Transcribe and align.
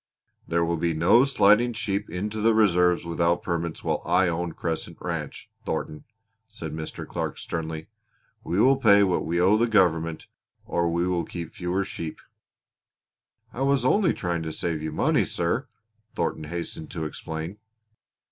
"There 0.47 0.65
will 0.65 0.77
be 0.77 0.95
no 0.95 1.25
sliding 1.25 1.73
sheep 1.73 2.09
into 2.09 2.41
the 2.41 2.55
reserves 2.55 3.05
without 3.05 3.43
permits 3.43 3.83
while 3.83 4.01
I 4.03 4.29
own 4.29 4.51
Crescent 4.53 4.97
Ranch, 4.99 5.51
Thornton," 5.63 6.05
said 6.49 6.71
Mr. 6.71 7.07
Clark 7.07 7.37
sternly. 7.37 7.85
"We 8.43 8.59
will 8.59 8.77
pay 8.77 9.03
what 9.03 9.27
we 9.27 9.39
owe 9.39 9.57
the 9.57 9.67
government 9.67 10.25
or 10.65 10.89
we 10.91 11.07
will 11.07 11.23
keep 11.23 11.53
fewer 11.53 11.85
sheep." 11.85 12.19
"I 13.53 13.61
was 13.61 13.85
only 13.85 14.11
trying 14.15 14.41
to 14.41 14.51
save 14.51 14.81
you 14.81 14.91
money, 14.91 15.23
sir," 15.23 15.67
Thornton 16.15 16.45
hastened 16.45 16.89
to 16.89 17.05
explain. 17.05 17.59